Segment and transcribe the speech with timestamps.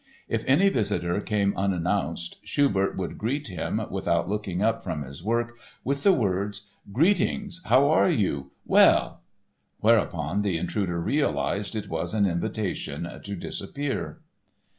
[0.27, 5.55] If any visitor came unannounced Schubert would greet him, without looking up from his work,
[5.83, 7.61] with the words: "Greetings!
[7.65, 8.49] How are you?
[8.65, 14.21] Well?"—whereupon the intruder realized it was an invitation to disappear.